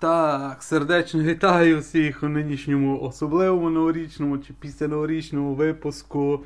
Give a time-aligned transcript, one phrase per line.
[0.00, 6.44] Так, сердечно вітаю всіх у нинішньому особливому новорічному чи після новорічному випуску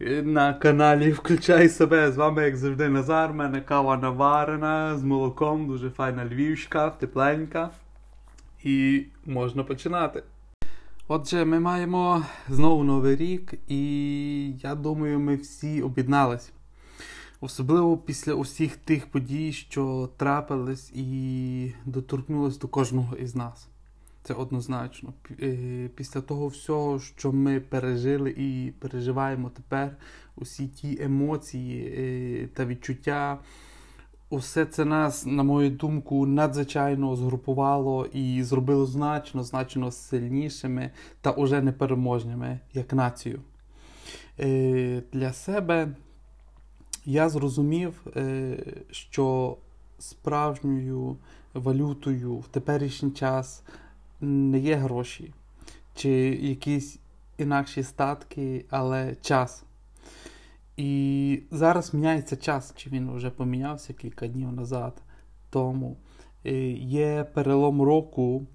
[0.00, 2.12] е, на каналі Включай себе.
[2.12, 3.32] З вами, як завжди, Назар.
[3.32, 7.70] Мене кава наварена з молоком, дуже файна львівська, тепленька.
[8.64, 10.22] І можна починати.
[11.08, 16.50] Отже, ми маємо знову новий рік, і я думаю, ми всі об'єдналися.
[17.40, 23.68] Особливо після усіх тих подій, що трапились і доторкнулись до кожного із нас.
[24.22, 25.12] Це однозначно.
[25.42, 29.96] Е, після того всього, що ми пережили і переживаємо тепер,
[30.36, 33.38] усі ті емоції е, та відчуття,
[34.30, 41.62] усе це нас, на мою думку, надзвичайно згрупувало і зробило значно, значно сильнішими та уже
[41.62, 43.40] непереможними як націю.
[44.40, 45.94] Е, для себе
[47.08, 48.56] я зрозумів, е,
[48.90, 49.56] що
[49.98, 51.16] справжньою
[51.54, 53.62] валютою в теперішній час
[54.20, 55.32] не є гроші
[55.94, 56.10] чи
[56.40, 56.98] якісь
[57.38, 59.64] інакші статки, але час.
[60.76, 65.02] І зараз міняється час, чи він вже помінявся кілька днів назад.
[65.50, 65.96] Тому
[66.44, 68.46] е, є перелом року.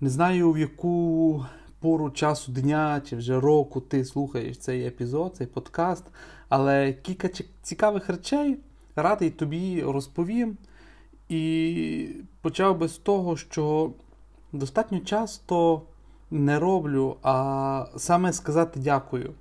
[0.00, 1.44] Не знаю, в яку
[1.80, 6.04] пору часу дня чи вже року ти слухаєш цей епізод, цей подкаст.
[6.56, 7.28] Але кілька
[7.62, 8.58] цікавих речей
[8.96, 10.56] радий тобі розповім.
[11.28, 12.08] І
[12.40, 13.90] почав би з того, що
[14.52, 15.82] достатньо часто
[16.30, 19.32] не роблю, а саме сказати дякую.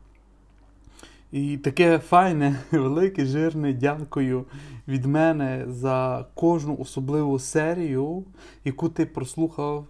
[1.31, 4.45] І таке файне, велике, жирне дякую
[4.87, 8.23] від мене за кожну особливу серію,
[8.65, 9.87] яку ти прослухав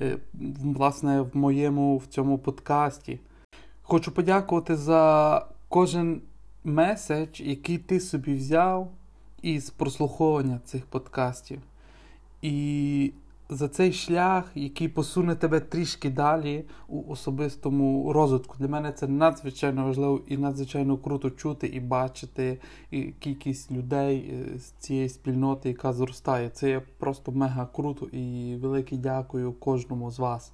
[0.00, 0.18] е,
[0.64, 3.20] власне, в моєму в цьому подкасті.
[3.82, 6.22] Хочу подякувати за кожен
[6.68, 8.90] меседж, який ти собі взяв
[9.42, 11.60] із прослуховування цих подкастів.
[12.42, 13.12] І
[13.50, 18.56] за цей шлях, який посуне тебе трішки далі у особистому розвитку.
[18.58, 22.58] Для мене це надзвичайно важливо і надзвичайно круто чути і бачити
[22.90, 26.48] і кількість людей е, з цієї спільноти, яка зростає.
[26.48, 30.52] Це є просто мега круто і велике дякую кожному з вас.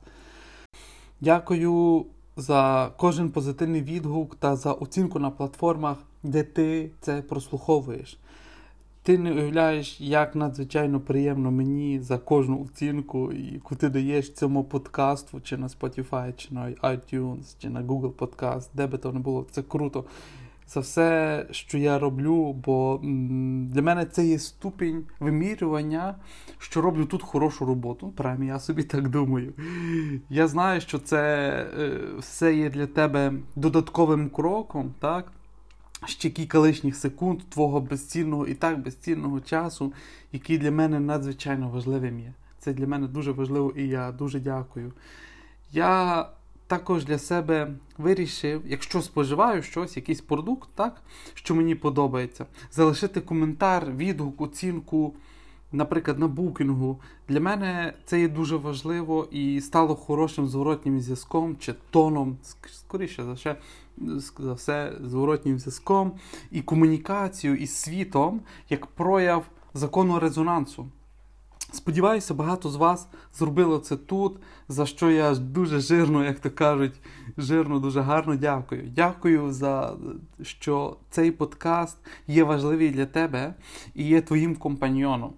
[1.20, 2.06] Дякую
[2.36, 8.18] за кожен позитивний відгук та за оцінку на платформах, де ти це прослуховуєш.
[9.02, 15.40] Ти не уявляєш, як надзвичайно приємно мені за кожну оцінку, яку ти даєш цьому подкасту,
[15.40, 19.46] чи на Spotify, чи на iTunes, чи на Google Podcast, де би то не було.
[19.50, 20.04] Це круто.
[20.68, 23.00] За все, що я роблю, бо
[23.72, 26.14] для мене це є ступінь вимірювання,
[26.58, 28.12] що роблю тут хорошу роботу.
[28.16, 29.52] Принаймні, я собі так думаю.
[30.30, 31.48] Я знаю, що це
[31.78, 35.32] е, все є для тебе додатковим кроком, так?
[36.06, 39.92] Ще кілька лишніх секунд твого безцінного і так безцінного часу,
[40.32, 42.32] який для мене надзвичайно важливим є.
[42.58, 44.92] Це для мене дуже важливо і я дуже дякую.
[45.72, 46.28] Я
[46.66, 51.02] також для себе вирішив, якщо споживаю щось, якийсь продукт, так,
[51.34, 55.14] що мені подобається, залишити коментар, відгук, оцінку.
[55.74, 61.74] Наприклад, на букінгу для мене це є дуже важливо і стало хорошим зворотнім зв'язком чи
[61.90, 62.36] тоном,
[62.72, 63.56] скоріше за все,
[64.38, 66.12] за все, зворотнім зв'язком
[66.50, 68.40] і комунікацією із світом
[68.70, 70.86] як прояв закону резонансу.
[71.72, 74.36] Сподіваюся, багато з вас зробило це тут,
[74.68, 77.00] за що я дуже жирно, як то кажуть,
[77.36, 78.90] жирно, дуже гарно дякую.
[78.96, 79.96] Дякую за
[80.42, 81.96] що цей подкаст
[82.26, 83.54] є важливий для тебе
[83.94, 85.34] і є твоїм компаньйоном.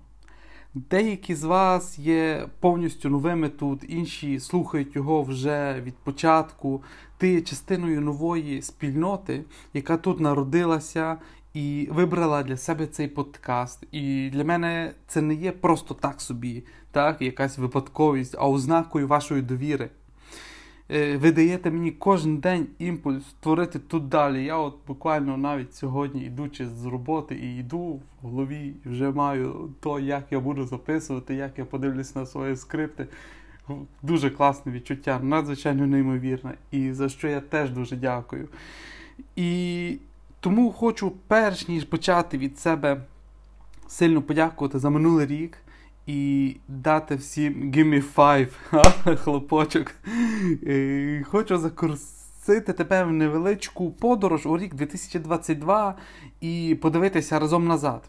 [0.76, 6.82] Деякі з вас є повністю новими тут, інші слухають його вже від початку.
[7.19, 9.44] Ти є частиною нової спільноти,
[9.75, 11.16] яка тут народилася
[11.54, 13.84] і вибрала для себе цей подкаст.
[13.92, 19.43] І для мене це не є просто так собі, так, якась випадковість, а ознакою вашої
[19.43, 19.91] довіри.
[20.91, 24.45] Е, ви даєте мені кожен день імпульс створити тут далі.
[24.45, 30.01] Я от буквально навіть сьогодні, йдучи з роботи і йду в голові, вже маю то,
[30.01, 33.06] як я буду записувати, як я подивлюсь на свої скрипти.
[34.03, 38.49] Дуже класне відчуття, надзвичайно неймовірне, і за що я теж дуже дякую.
[39.37, 39.99] І
[40.41, 43.00] тому хочу, перш ніж почати від себе
[43.89, 45.59] сильно подякувати за минулий рік
[46.06, 49.94] і дати всім give me five, хлопочок.
[51.25, 55.94] Хочу закурсити тебе в невеличку подорож у рік 2022
[56.41, 58.08] і подивитися разом назад.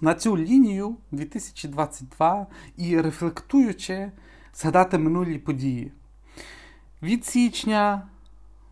[0.00, 4.10] На цю лінію 2022 і рефлектуючи,
[4.54, 5.92] згадати минулі події.
[7.02, 8.02] Від січня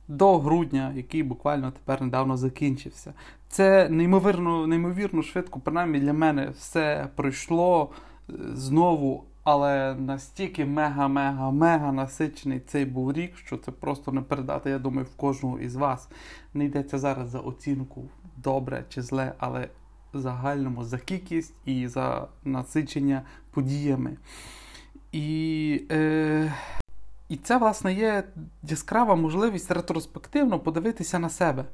[0.08, 3.12] до грудня, який буквально тепер недавно закінчився.
[3.48, 7.90] Це неймовірно неймовірно швидко, принаймні для мене все пройшло
[8.54, 15.06] знову Але настільки мега-мега-мега насичений цей був рік, що це просто не передати, я думаю,
[15.12, 16.08] в кожного із вас.
[16.54, 19.68] Не йдеться зараз за оцінку добре чи зле, але
[20.14, 24.16] в загальному за кількість і за насичення подіями.
[25.12, 26.54] І е,
[27.28, 28.24] і це, власне, є
[28.62, 31.64] яскрава можливість ретроспективно подивитися на себе,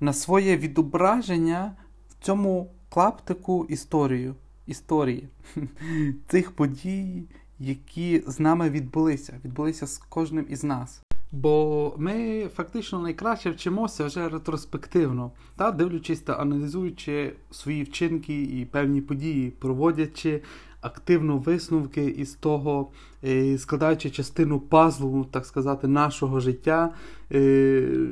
[0.00, 1.72] на своє відображення
[2.08, 4.34] в цьому клаптику історію,
[4.68, 5.28] історії
[6.28, 7.22] цих подій,
[7.58, 11.02] які з нами відбулися, відбулися з кожним із нас.
[11.32, 19.00] Бо ми фактично найкраще вчимося вже ретроспективно, та дивлячись та аналізуючи свої вчинки і певні
[19.00, 20.42] події, проводячи
[20.80, 22.90] активно висновки із того,
[23.24, 26.94] е, складаючи частину пазлу, так сказати, нашого життя,
[27.32, 27.40] е,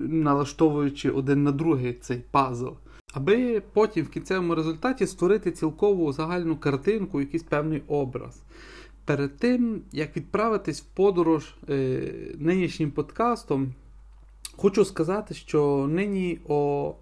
[0.09, 2.69] налаштовуючи один на другий цей пазл.
[3.17, 8.43] Аби потім в кінцевому результаті створити цілкову загальну картинку, якийсь певний образ.
[9.05, 12.01] Перед тим, як відправитись в подорож е,
[12.39, 13.75] нинішнім подкастом,
[14.57, 16.95] хочу сказати, що нині о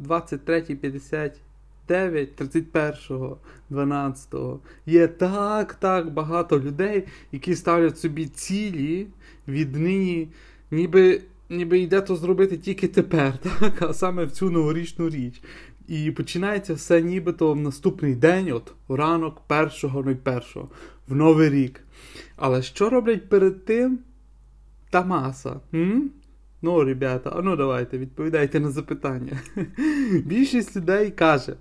[0.00, 1.32] 23.59,
[1.88, 9.06] 31.12 є так так багато людей, які ставлять собі цілі
[9.48, 10.28] віднині,
[10.70, 11.20] ніби
[11.50, 13.82] ніби йде то зробити тільки тепер, так?
[13.82, 15.42] а саме в цю новорічну річ.
[15.88, 20.66] І починається все нібито в наступний день, от ранок 1.01
[21.08, 21.80] в Новий рік.
[22.36, 23.98] Але що роблять перед тим?
[24.90, 25.60] Та маса.
[25.74, 26.10] М?
[26.62, 29.38] Ну, ребята, а ну давайте, відповідайте на запитання.
[30.24, 31.56] Більшість людей каже.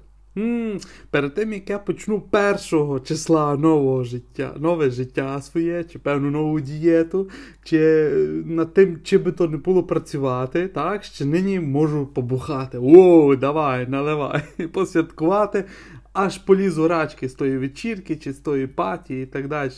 [1.12, 6.60] Перед тим, як я почну першого числа нового життя, нове життя своє, чи певну нову
[6.60, 7.30] дієту,
[7.64, 8.10] чи
[8.46, 12.78] над тим, чи би то не було працювати, так, ще нині можу побухати.
[12.82, 14.42] О, давай, наливай,
[14.74, 15.66] посвяткувати,
[16.14, 19.72] аж полізу рачки з тої вечірки, чи з тої паті і так далі.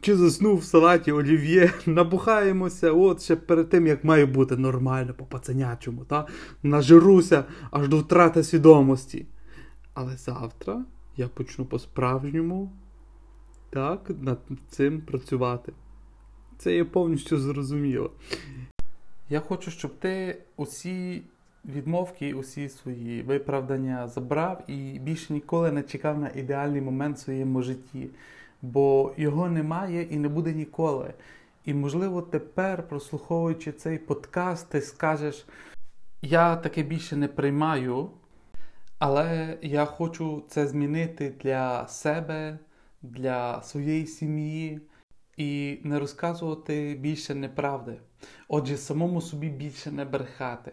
[0.00, 5.24] Чи заснув в салаті олів'є, набухаємося, от ще перед тим, як має бути нормально, по
[5.24, 6.26] пацанячому, та?
[6.62, 9.26] нажируся аж до втрати свідомості.
[9.96, 10.84] Але завтра
[11.16, 12.72] я почну по-справжньому
[13.70, 14.38] так, над
[14.68, 15.72] цим працювати.
[16.58, 18.10] Це є повністю зрозуміло.
[19.28, 21.22] Я хочу, щоб ти усі
[21.64, 27.62] відмовки, усі свої виправдання забрав і більше ніколи не чекав на ідеальний момент в своєму
[27.62, 28.10] житті,
[28.62, 31.14] бо його немає і не буде ніколи.
[31.64, 35.46] І, можливо, тепер, прослуховуючи цей подкаст, ти скажеш:
[36.22, 38.10] я таке більше не приймаю.
[38.98, 42.58] Але я хочу це змінити для себе,
[43.02, 44.80] для своєї сім'ї
[45.36, 48.00] і не розказувати більше неправди.
[48.48, 50.72] Отже, самому собі більше не брехати.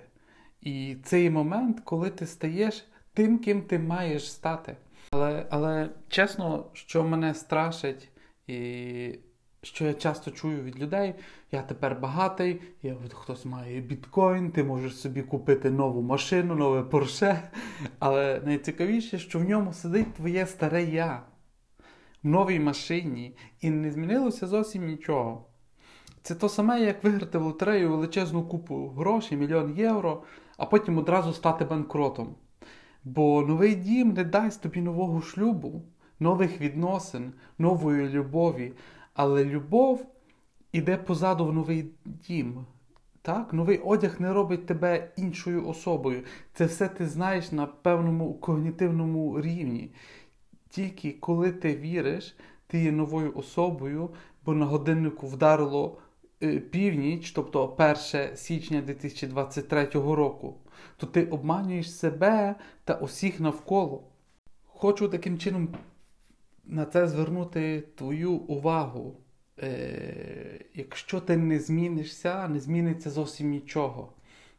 [0.61, 4.77] І цей момент, коли ти стаєш тим, ким ти маєш стати.
[5.11, 8.09] Але але чесно, що мене страшить,
[8.47, 9.19] і
[9.63, 11.15] що я часто чую від людей,
[11.51, 17.51] я тепер багатий, я, хтось має біткоін, ти можеш собі купити нову машину, нове порше.
[17.99, 21.23] Але найцікавіше, що в ньому сидить твоє старе я
[22.23, 25.45] в новій машині, і не змінилося зовсім нічого.
[26.21, 30.23] Це то саме, як виграти в лотерею величезну купу грошей, мільйон євро,
[30.57, 32.35] а потім одразу стати банкротом.
[33.03, 35.83] Бо новий дім не дасть тобі нового шлюбу,
[36.19, 38.73] нових відносин, нової любові.
[39.13, 40.05] Але любов
[40.71, 42.65] іде позаду в новий дім.
[43.21, 43.53] Так?
[43.53, 46.23] Новий одяг не робить тебе іншою особою.
[46.53, 49.89] Це все ти знаєш на певному когнітивному рівні.
[50.69, 52.35] Тільки коли ти віриш,
[52.67, 54.09] ти є новою особою,
[54.45, 55.97] бо на годиннику вдарило
[56.43, 60.55] е, північ, тобто 1 січня 2023 року,
[60.97, 64.03] то ти обманюєш себе та усіх навколо.
[64.65, 65.67] Хочу таким чином
[66.63, 69.17] на це звернути твою увагу.
[69.59, 74.13] Е, Якщо ти не змінишся, не зміниться зовсім нічого.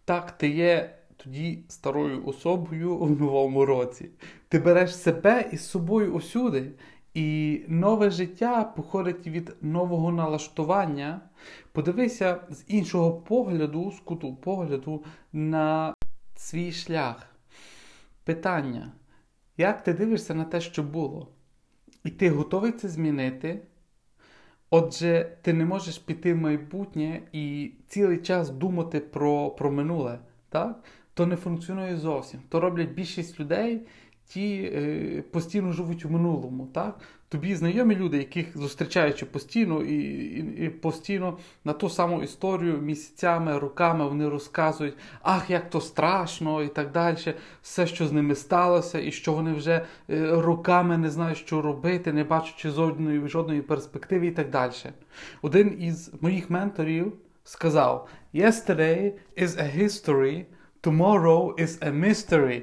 [0.04, 4.08] Так, ти є тоді старою особою в новому році.
[4.48, 6.72] Ти береш себе із собою усюди.
[7.14, 11.20] І нове життя походить від нового налаштування.
[11.72, 15.94] Подивися з іншого погляду, з куту погляду на
[16.36, 17.26] свій шлях.
[18.24, 18.92] Питання:
[19.56, 21.33] як ти дивишся на те, що було?
[22.04, 23.60] І ти готовий це змінити.
[24.70, 30.18] Отже, ти не можеш піти в майбутнє і цілий час думати про про минуле.
[30.48, 30.84] так?
[31.14, 32.40] То не функціонує зовсім.
[32.48, 33.86] То роблять більшість людей,
[34.26, 36.68] ті е, постійно живуть у минулому.
[36.72, 37.00] так?
[37.28, 43.58] Тобі знайомі люди, яких зустрічаючи постійно і, і, і постійно на ту саму історію місяцями,
[43.58, 49.00] роками вони розказують, ах, як то страшно, і так далі, все, що з ними сталося,
[49.00, 54.26] і що вони вже е, роками не знають, що робити, не бачачи жодної, жодної перспективи,
[54.26, 54.72] і так далі.
[55.42, 57.12] Один із моїх менторів
[57.44, 60.44] сказав: Yesterday is a history,
[60.82, 62.62] tomorrow is a mystery.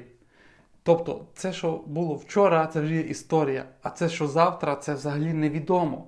[0.82, 5.32] Тобто, це, що було вчора, це вже є історія, а це, що завтра, це взагалі
[5.32, 6.06] невідомо.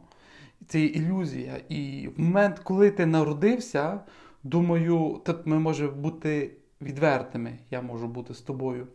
[0.68, 1.60] Це ілюзія.
[1.68, 4.00] І в момент, коли ти народився,
[4.42, 8.86] думаю, тут ми можемо бути відвертими, я можу бути з тобою.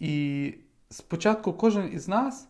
[0.00, 0.54] І
[0.90, 2.48] спочатку кожен із нас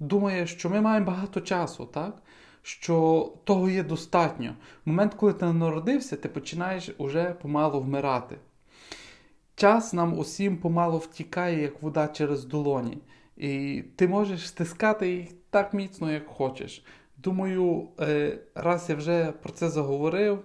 [0.00, 2.22] думає, що ми маємо багато часу, так?
[2.62, 4.54] що того є достатньо.
[4.84, 8.36] В момент, коли ти народився, ти починаєш уже помалу вмирати.
[9.56, 12.98] Час нам усім помало втікає, як вода через долоні.
[13.36, 16.84] І ти можеш стискати їх так міцно, як хочеш.
[17.16, 20.44] Думаю, е, раз я вже про це заговорив,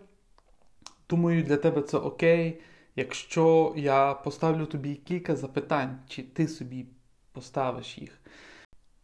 [1.09, 2.61] думаю, для тебе це окей.
[2.95, 6.87] Якщо я поставлю тобі кілька запитань, чи ти собі
[7.31, 8.19] поставиш їх.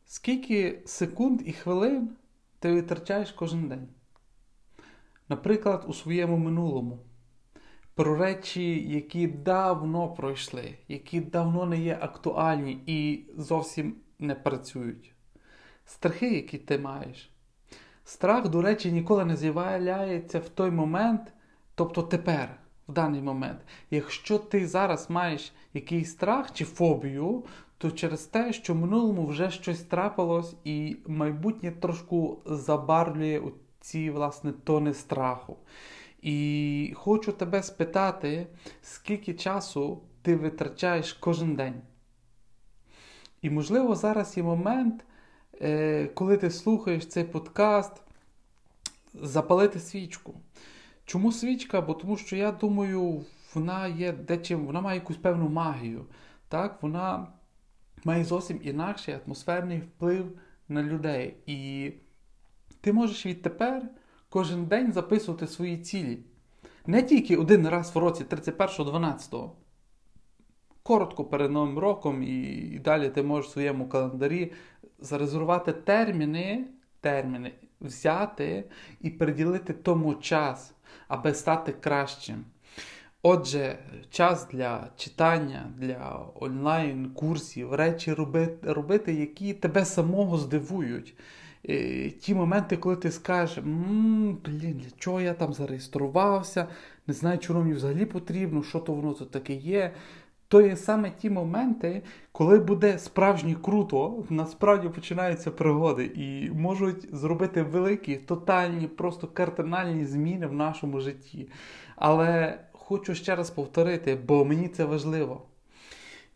[0.05, 2.09] Скільки секунд і хвилин
[2.59, 3.87] ти витрачаєш кожен день?
[5.29, 6.99] Наприклад, у своєму минулому
[7.95, 15.13] про речі, які давно пройшли, які давно не є актуальні і зовсім не працюють.
[15.85, 17.29] Страхи, які ти маєш.
[18.05, 21.21] Страх, до речі, ніколи не з'являється в той момент,
[21.75, 23.59] тобто тепер, в даний момент.
[23.91, 27.43] Якщо ти зараз маєш якийсь страх чи фобію,
[27.77, 33.41] то через те, що в минулому вже щось трапилось, і майбутнє трошку забарвлює
[33.79, 35.57] ці власне тони страху.
[36.25, 38.47] І хочу тебе спитати,
[38.81, 41.81] скільки часу ти витрачаєш кожен день.
[43.41, 45.05] І, можливо, зараз є момент,
[45.61, 48.01] е, коли ти слухаєш цей подкаст,
[49.13, 50.33] запалити свічку.
[51.05, 51.81] Чому свічка?
[51.81, 56.05] Бо тому що я думаю, вона є дечим, вона має якусь певну магію.
[56.47, 56.83] Так?
[56.83, 57.27] Вона
[58.03, 60.39] має зовсім інакший атмосферний вплив
[60.69, 61.35] на людей.
[61.45, 61.91] І
[62.81, 63.89] ти можеш відтепер
[64.35, 66.19] кожен день записувати свої цілі.
[66.85, 69.49] Не тільки один раз в році 31.12.
[70.83, 74.51] Коротко перед Новим роком, і далі ти можеш в своєму календарі
[74.99, 76.65] зарезервувати терміни,
[77.01, 77.51] терміни,
[77.81, 78.63] взяти
[79.01, 80.73] і приділити тому час,
[81.07, 82.45] аби стати кращим.
[83.21, 91.15] Отже, час для читання, для онлайн-курсів, речі робити, робити, які тебе самого здивують.
[91.69, 96.67] Е, ті моменти, коли ти скажеш, блін, для чого я там зареєструвався,
[97.07, 99.91] не знаю, чому мені взагалі потрібно, що то воно тут таке є.
[100.47, 107.63] То є саме ті моменти, коли буде справжньо круто, насправді починаються пригоди і можуть зробити
[107.63, 111.49] великі, тотальні, просто кардинальні зміни в нашому житті.
[111.95, 115.41] Але хочу ще раз повторити, бо мені це важливо.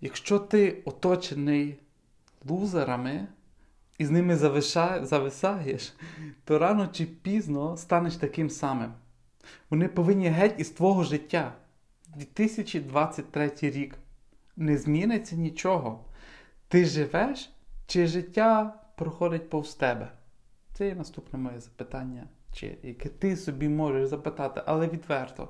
[0.01, 1.75] Якщо ти оточений
[2.49, 3.27] лузерами,
[3.99, 4.35] і з ними
[5.03, 5.93] зависаєш,
[6.43, 8.93] то рано чи пізно станеш таким самим.
[9.69, 11.53] Вони повинні геть із твого життя.
[12.15, 13.95] 2023 рік.
[14.57, 16.05] Не зміниться нічого.
[16.67, 17.49] Ти живеш,
[17.87, 20.11] чи життя проходить повз тебе?
[20.73, 25.49] Це є наступне моє запитання, чи яке ти собі можеш запитати, але відверто,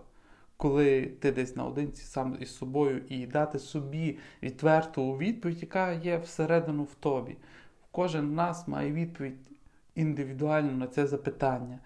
[0.58, 6.84] коли ти десь наодинці сам із собою і дати собі відверту відповідь, яка є всередину
[6.84, 7.38] в тобі.
[7.91, 9.51] Кожен нас має відповідь
[9.96, 11.79] індивідуально на це запитання.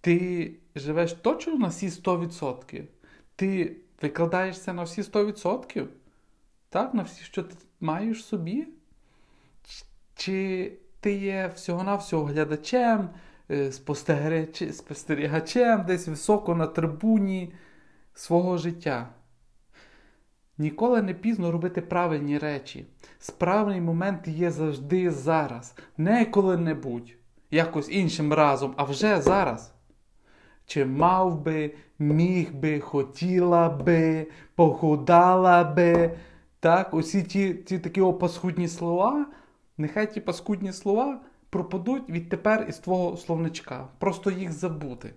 [0.00, 2.84] Ти живеш точно на всі 100%.
[3.36, 5.86] Ти викладаєшся на всі 100%?
[6.68, 8.68] Так, на всі, що ти маєш собі?
[10.14, 13.10] Чи ти є всього-навсього глядачем,
[13.50, 13.72] е,
[14.72, 17.52] спостерігачем десь високо на трибуні
[18.14, 19.08] свого життя?
[20.58, 22.86] Ніколи не пізно робити правильні речі.
[23.18, 27.14] Справний момент є завжди зараз, не коли-небудь,
[27.50, 29.72] якось іншим разом, а вже зараз.
[30.66, 36.16] Чи мав би, міг би, хотіла би, похудала би.
[36.60, 39.26] Так, Усі ті ті такі паскудні слова,
[39.78, 43.88] нехай ті паскудні слова пропадуть відтепер із твого словничка.
[43.98, 45.14] Просто їх забути.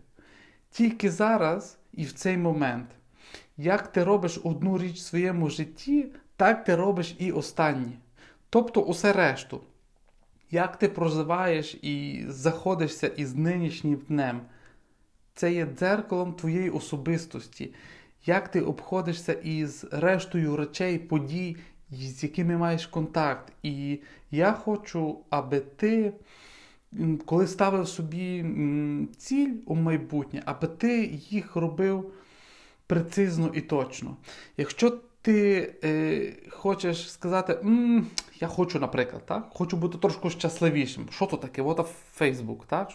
[0.69, 2.87] Тільки зараз і в цей момент.
[3.61, 7.97] Як ти робиш одну річ в своєму житті, так ти робиш і останні.
[8.49, 9.61] Тобто усе решту.
[10.51, 14.41] Як ти проживаєш і заходишся із нинішнім днем,
[15.33, 17.73] це є дзеркалом твоєї особистості.
[18.25, 21.57] Як ти обходишся із рештою речей, подій,
[21.91, 23.53] з якими маєш контакт.
[23.63, 23.99] І
[24.31, 26.13] я хочу, аби ти,
[27.25, 28.45] коли ставив собі
[29.17, 32.13] ціль у майбутнє, аби ти їх робив
[32.91, 34.17] прецизно і точно.
[34.57, 38.07] Якщо ти е, хочеш сказати, М,
[38.39, 39.49] я хочу, наприклад, так?
[39.53, 41.07] хочу бути трошки щасливішим.
[41.11, 41.61] Що то таке?
[41.61, 42.91] От Фейсбук, так?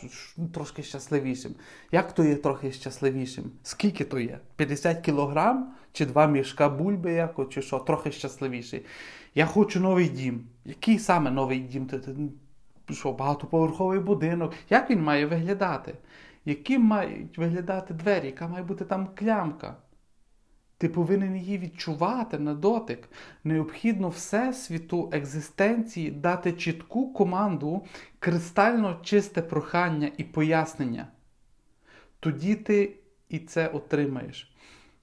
[0.54, 1.54] трошки щасливішим.
[1.92, 3.44] Як то є трохи щасливішим?
[3.62, 4.38] Скільки то є?
[4.56, 8.84] 50 кілограм чи два мішка бульби, яко, чи що, трохи щасливіший.
[9.34, 10.44] Я хочу новий дім.
[10.64, 11.88] Який саме новий дім?
[12.90, 14.52] Що, багатоповерховий будинок?
[14.70, 15.94] Як він має виглядати?
[16.44, 18.26] Яким мають виглядати двері?
[18.26, 19.76] Яка має бути там клямка?
[20.78, 23.08] Ти повинен її відчувати на дотик.
[23.44, 27.84] Необхідно Всесвіту екзистенції дати чітку команду,
[28.18, 31.08] кристально чисте прохання і пояснення.
[32.20, 32.96] Тоді ти
[33.28, 34.52] і це отримаєш.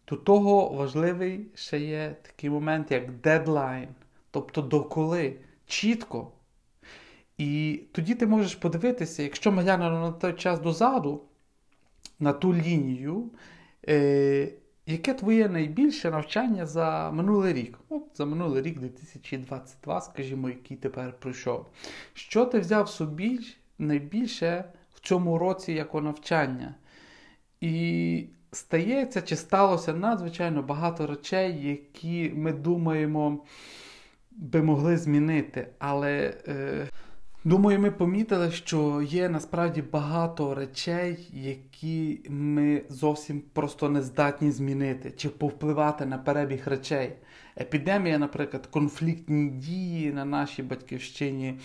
[0.07, 3.89] До того важливий ще є такий момент, як дедлайн,
[4.31, 6.31] тобто доколи, чітко.
[7.37, 11.21] І тоді ти можеш подивитися, якщо ми глянемо на той час дозаду,
[12.19, 13.31] на ту лінію.
[13.87, 14.53] Е,
[14.85, 17.79] Яке твоє найбільше навчання за минулий рік?
[17.89, 21.65] От За минулий рік 2022, скажімо, який тепер пройшов.
[22.13, 23.39] Що ти взяв собі
[23.79, 26.75] найбільше в цьому році як навчання?
[27.61, 33.45] І стається чи сталося надзвичайно багато речей, які ми думаємо
[34.31, 35.67] би могли змінити.
[35.79, 36.33] Але.
[36.47, 36.87] Е...
[37.45, 45.11] Думаю, ми помітили, що є насправді багато речей, які ми зовсім просто не здатні змінити
[45.11, 47.13] чи повпливати на перебіг речей.
[47.57, 51.59] Епідемія, наприклад, конфліктні дії на нашій батьківщині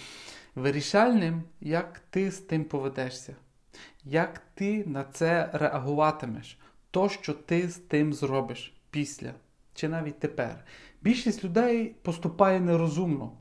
[0.54, 3.36] вирішальним, як ти з тим поведешся,
[4.04, 6.58] як ти на це реагуватимеш,
[6.90, 9.32] то, що ти з тим зробиш після
[9.74, 10.64] чи навіть тепер.
[11.02, 13.32] Більшість людей поступає нерозумно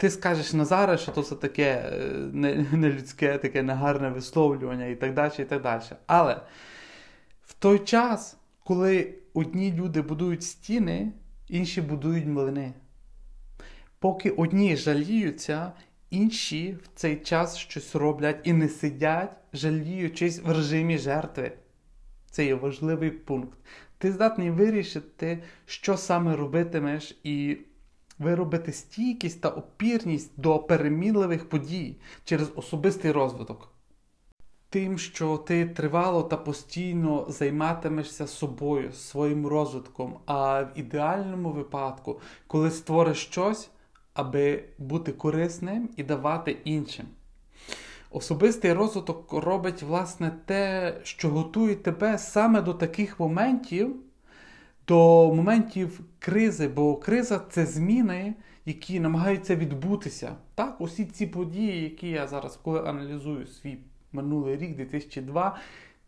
[0.00, 1.98] ти скажеш Назаре, що то це таке е,
[2.72, 5.32] нелюдське, таке негарне висловлювання і так далі.
[5.38, 5.82] і так далі.
[6.06, 6.40] Але
[7.42, 11.12] в той час, коли одні люди будують стіни,
[11.48, 12.72] інші будують млини.
[13.98, 15.72] Поки одні жаліються,
[16.10, 21.52] інші в цей час щось роблять і не сидять, жаліючись в режимі жертви.
[22.30, 23.58] Це є важливий пункт.
[23.98, 27.58] Ти здатний вирішити, що саме робитимеш, і
[28.20, 33.68] виробити стійкість та опірність до перемінливих подій через особистий розвиток.
[34.68, 42.70] Тим, що ти тривало та постійно займатимешся собою, своїм розвитком, а в ідеальному випадку, коли
[42.70, 43.70] створиш щось,
[44.14, 47.06] аби бути корисним і давати іншим.
[48.10, 53.96] Особистий розвиток робить, власне, те, що готує тебе саме до таких моментів
[54.90, 58.34] до моментів кризи, бо криза це зміни,
[58.66, 60.36] які намагаються відбутися.
[60.54, 63.78] Так, усі ці події, які я зараз, коли аналізую свій
[64.12, 65.58] минулий рік, 2002,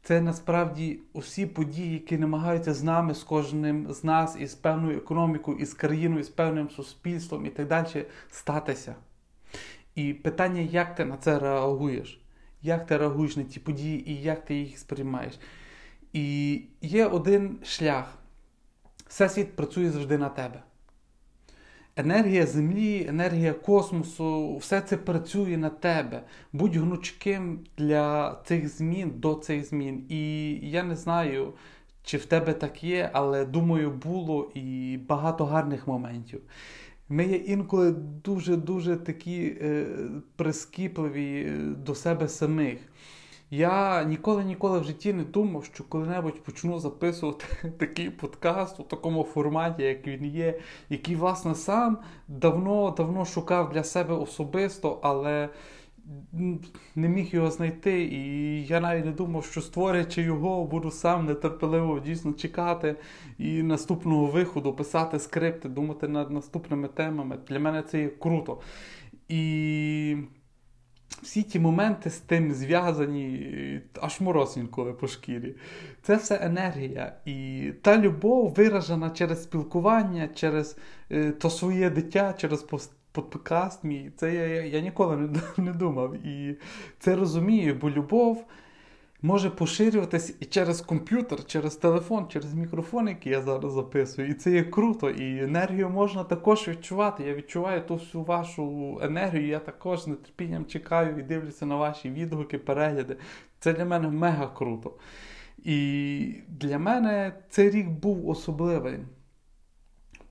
[0.02, 5.58] це насправді усі події, які намагаються з нами, з кожним з нас, із певною економікою,
[5.58, 8.94] із країною, з певним суспільством і так далі статися.
[9.94, 12.20] І питання, як ти на це реагуєш?
[12.62, 15.38] Як ти реагуєш на ці події і як ти їх сприймаєш?
[16.12, 18.21] І є один шлях.
[19.12, 20.62] Всесвіт працює завжди на тебе.
[21.96, 26.22] Енергія Землі, енергія космосу, все це працює на тебе.
[26.52, 30.06] Будь гнучким для цих змін до цих змін.
[30.08, 31.52] І я не знаю,
[32.02, 36.40] чи в тебе так є, але думаю, було і багато гарних моментів.
[37.08, 37.90] Ми є інколи
[38.24, 39.86] дуже-дуже такі е,
[40.36, 42.78] прискіпливі е, до себе самих.
[43.54, 47.44] Я ніколи-ніколи в житті не думав, що коли-небудь почну записувати
[47.78, 50.60] такий подкаст у такому форматі, як він є,
[50.90, 55.48] який, власне, сам давно-давно шукав для себе особисто, але
[56.94, 58.02] не міг його знайти.
[58.02, 62.96] І я навіть не думав, що створюючи його, буду сам нетерпеливо дійсно чекати
[63.38, 67.38] і наступного виходу писати скрипти, думати над наступними темами.
[67.48, 68.60] Для мене це є круто.
[69.28, 70.16] І
[71.22, 75.54] всі ті моменти з тим зв'язані, аж мороз інколи по шкірі.
[76.02, 77.16] Це все енергія.
[77.24, 80.76] І та любов виражена через спілкування, через
[81.10, 82.66] е, то своє дитя, через
[83.12, 84.10] подкаст мій.
[84.16, 86.26] Це я, я, я ніколи не, не думав.
[86.26, 86.56] І
[86.98, 88.46] це розумію, бо любов
[89.22, 94.28] може поширюватись і через комп'ютер, через телефон, через мікрофон, який я зараз записую.
[94.28, 95.10] І це є круто.
[95.10, 97.24] І енергію можна також відчувати.
[97.24, 99.46] Я відчуваю ту всю вашу енергію.
[99.46, 103.16] Я також з нетерпінням чекаю і дивлюся на ваші відгуки, перегляди.
[103.58, 104.94] Це для мене мега круто.
[105.58, 108.98] І для мене цей рік був особливий.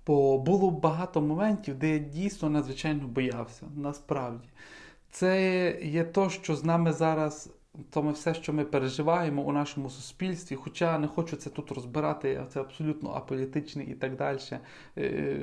[0.08, 3.66] бо було багато моментів, де я дійсно надзвичайно боявся.
[3.76, 4.48] Насправді,
[5.12, 7.50] це є то, що з нами зараз.
[7.90, 12.46] То ми все, що ми переживаємо у нашому суспільстві, хоча не хочу це тут розбирати,
[12.50, 14.40] це абсолютно аполітичний і так далі.
[14.98, 15.40] Е,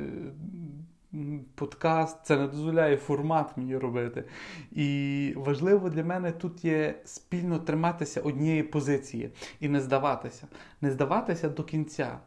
[1.55, 4.25] подкаст, це не дозволяє формат мені робити.
[4.73, 10.47] І важливо для мене тут є спільно триматися однієї позиції і не здаватися.
[10.81, 12.19] Не здаватися до кінця.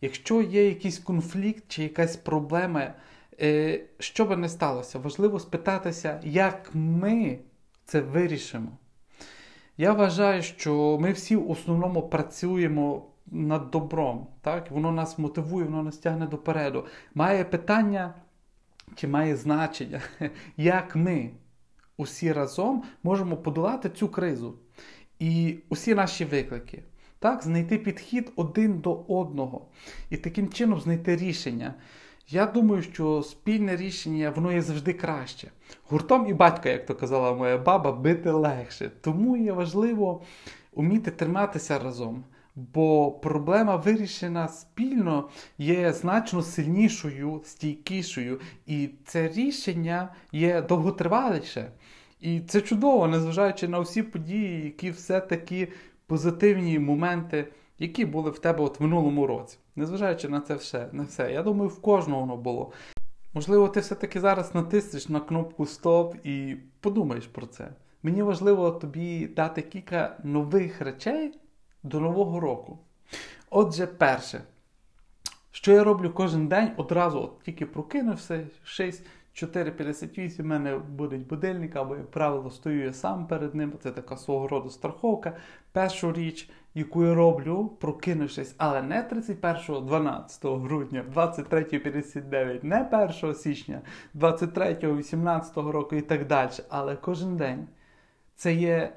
[0.00, 2.94] Якщо є якийсь конфлікт чи якась проблема,
[3.40, 7.38] е, що би не сталося, важливо спитатися, як ми
[7.84, 8.78] це вирішимо.
[9.80, 14.26] Я вважаю, що ми всі в основному працюємо над добром.
[14.40, 14.70] Так?
[14.70, 16.86] Воно нас мотивує, воно нас тягне допереду.
[17.14, 18.14] Має питання,
[18.94, 20.00] чи має значення,
[20.56, 21.30] як ми
[21.96, 24.54] усі разом можемо подолати цю кризу
[25.18, 26.82] і усі наші виклики.
[27.18, 29.68] Так, Знайти підхід один до одного
[30.10, 31.74] і таким чином знайти рішення.
[32.30, 35.50] Я думаю, що спільне рішення воно є завжди краще.
[35.88, 38.90] Гуртом і батька, як то казала моя баба, бити легше.
[39.00, 40.22] Тому є важливо
[40.72, 42.24] вміти триматися разом.
[42.54, 51.70] Бо проблема вирішена спільно є значно сильнішою, стійкішою, і це рішення є довготриваліше.
[52.20, 55.68] І це чудово, незважаючи на всі події, які все-таки
[56.06, 59.58] позитивні моменти, які були в тебе от в минулому році.
[59.78, 61.32] Незважаючи на це все, на все.
[61.32, 62.72] Я думаю, в кожного воно було.
[63.34, 67.68] Можливо, ти все-таки зараз натиснеш на кнопку Стоп і подумаєш про це.
[68.02, 71.38] Мені важливо тобі дати кілька нових речей
[71.82, 72.78] до Нового року.
[73.50, 74.42] Отже, перше,
[75.50, 81.76] що я роблю кожен день, одразу от тільки прокинувся, 6, 4.58 в мене буде будильник,
[81.76, 83.72] або, як правило, стою я сам перед ним.
[83.82, 85.36] Це така свого роду страховка.
[85.72, 92.88] Першу річ, яку я роблю, прокинувшись, але не 31, 12 грудня, 23.59, не
[93.22, 93.80] 1 січня,
[94.14, 96.50] 23, 18 року і так далі.
[96.68, 97.68] Але кожен день
[98.36, 98.92] це є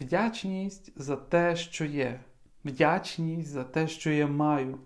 [0.00, 2.20] вдячність за те, що є.
[2.64, 4.78] Вдячність за те, що я маю,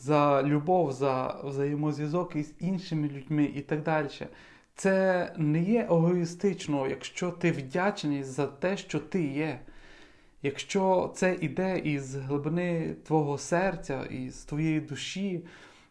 [0.00, 4.08] за любов, за взаємозв'язок із іншими людьми і так далі.
[4.74, 9.60] Це не є егоїстично, якщо ти вдячний за те, що ти є.
[10.42, 15.44] Якщо це іде із глибини твого серця, із твоєї душі,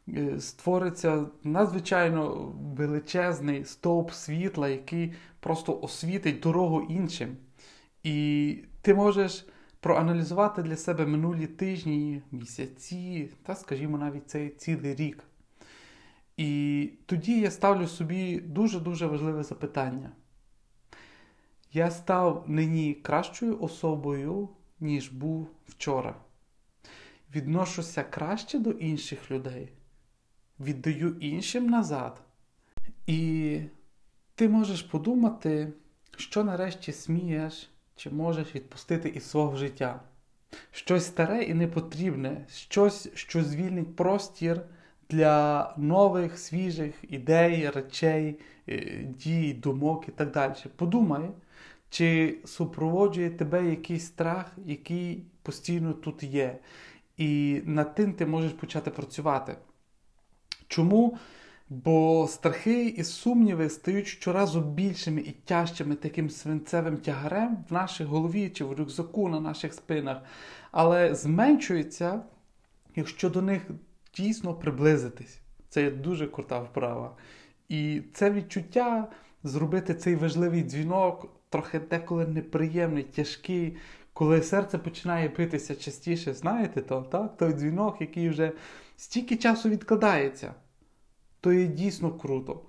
[0.07, 7.37] е, створиться надзвичайно величезний стовп світла, який просто освітить дорогу іншим.
[8.03, 9.47] І ти можеш
[9.79, 15.23] проаналізувати для себе минулі тижні, місяці, та, скажімо, навіть цей цілий рік.
[16.37, 20.11] І тоді я ставлю собі дуже-дуже важливе запитання.
[21.73, 26.15] Я став нині кращою особою, ніж був вчора.
[27.35, 29.71] Відношуся краще до інших людей,
[30.59, 32.21] віддаю іншим назад.
[33.07, 33.61] І
[34.35, 35.73] ти можеш подумати,
[36.17, 40.01] що нарешті смієш чи можеш відпустити із свого життя.
[40.71, 44.61] Щось старе і непотрібне, щось, що звільнить простір
[45.09, 50.53] для нових, свіжих ідей, речей, е, дій, думок і так далі.
[50.75, 51.29] Подумай,
[51.89, 56.59] чи супроводжує тебе якийсь страх, який постійно тут є.
[57.17, 59.55] І над тим ти можеш почати працювати.
[60.67, 61.17] Чому?
[61.69, 68.49] Бо страхи і сумніви стають щоразу більшими і тяжчими таким свинцевим тягарем в нашій голові
[68.49, 70.17] чи в рюкзаку на наших спинах,
[70.71, 72.21] але зменшуються,
[72.95, 73.61] якщо до них
[74.15, 75.39] дійсно приблизитись.
[75.69, 77.15] Це є дуже крута вправа.
[77.67, 79.07] І це відчуття
[79.43, 83.77] зробити цей важливий дзвінок, трохи деколи неприємний, тяжкий,
[84.13, 87.37] коли серце починає битися частіше, знаєте, то, так?
[87.37, 88.51] той дзвінок, який вже
[88.97, 90.53] стільки часу відкладається
[91.41, 92.61] то є дійсно круто.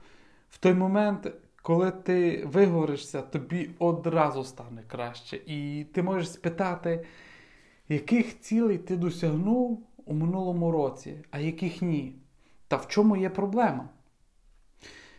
[0.50, 5.40] В той момент, коли ти виговоришся, тобі одразу стане краще.
[5.46, 7.04] І ти можеш спитати,
[7.88, 12.16] яких цілей ти досягнув у минулому році, а яких ні.
[12.68, 13.88] Та в чому є проблема?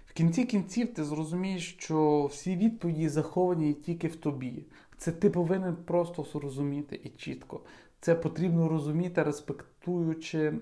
[0.06, 4.66] В кінці кінців ти зрозумієш, що всі відповіді заховані тільки в тобі.
[4.98, 7.62] Це ти повинен просто зрозуміти і чітко.
[8.02, 10.54] Це потрібно розуміти, респектуючи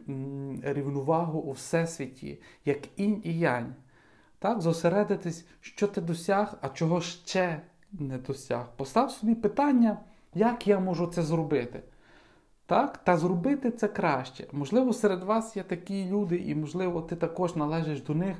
[0.63, 3.75] рівновагу у всесвіті, як інь і янь.
[4.39, 8.65] Так, Зосередитись, що ти досяг, а чого ще не досяг.
[8.75, 9.97] Постав собі питання,
[10.33, 11.79] як я можу це зробити.
[12.65, 12.97] Так?
[12.97, 14.47] Та зробити це краще.
[14.51, 18.37] Можливо, серед вас є такі люди, і, можливо, ти також належиш до них,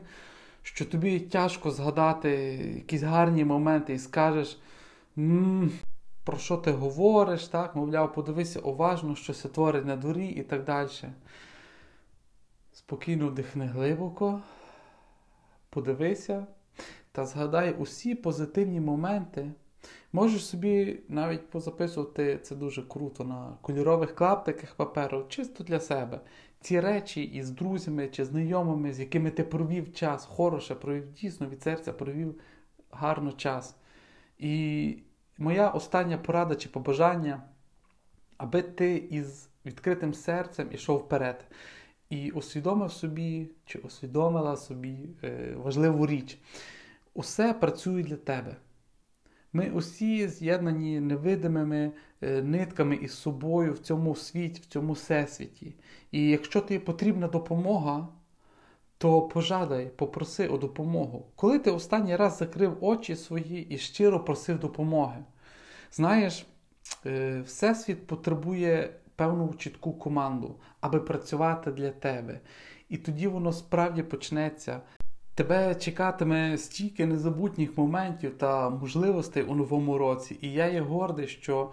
[0.64, 2.32] що тобі тяжко згадати
[2.76, 4.60] якісь гарні моменти і скажеш.
[6.30, 10.64] Про що ти говориш, так, мовляв, подивися уважно, що се творить на дворі і так
[10.64, 10.90] далі.
[12.72, 14.42] Спокійно вдихни глибоко,
[15.70, 16.48] подивися
[17.12, 19.52] та згадай усі позитивні моменти.
[20.14, 26.20] Можеш собі навіть позаписувати це дуже круто на кольорових клаптиках паперу, чисто для себе.
[26.62, 31.62] Ці речі із друзями чи знайомими, з якими ти провів час, хороше, провів дійсно від
[31.62, 32.42] серця, провів
[32.92, 33.76] гарно час.
[34.40, 35.04] І
[35.40, 37.42] моя остання порада чи побажання,
[38.38, 41.46] аби ти із відкритим серцем ішов вперед
[42.10, 46.38] і усвідомив собі чи усвідомила собі е, важливу річ.
[47.14, 48.56] Усе працює для тебе.
[49.54, 55.76] Ми усі з'єднані невидимими е, нитками із собою в цьому світі, в цьому всесвіті.
[56.12, 58.08] І якщо тобі потрібна допомога,
[59.00, 61.26] то пожадай, попроси о допомогу.
[61.36, 65.24] Коли ти останній раз закрив очі свої і щиро просив допомоги,
[65.92, 66.46] знаєш,
[67.06, 72.40] е, Всесвіт потребує певну чітку команду, аби працювати для тебе.
[72.90, 74.82] І тоді воно справді почнеться.
[75.36, 80.38] Тебе чекатиме стільки незабутніх моментів та можливостей у новому році.
[80.42, 81.72] І я є гордий, що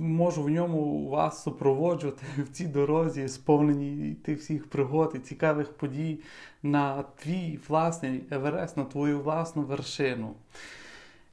[0.00, 6.18] можу в ньому вас супроводжувати в цій дорозі, сповнені тих всіх пригод і цікавих подій
[6.62, 10.34] на твій власний Еверест, на твою власну вершину.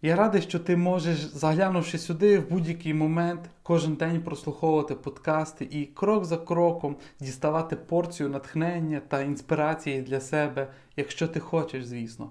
[0.01, 5.85] Я радий, що ти можеш, заглянувши сюди, в будь-який момент кожен день прослуховувати подкасти і
[5.85, 12.29] крок за кроком діставати порцію натхнення та інспірації для себе, якщо ти хочеш, звісно.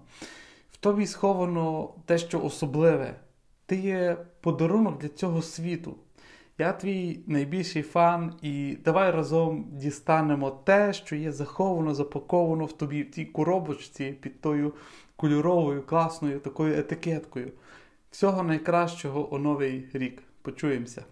[0.72, 3.14] В тобі сховано те, що особливе.
[3.66, 5.96] Ти є подарунок для цього світу.
[6.58, 13.02] Я твій найбільший фан, і давай разом дістанемо те, що є заховано, запаковано в тобі
[13.02, 14.74] в тій коробочці під тою
[15.16, 17.52] кольоровою, класною такою етикеткою.
[18.10, 20.22] Всього найкращого у новий рік.
[20.42, 21.04] Почуємося!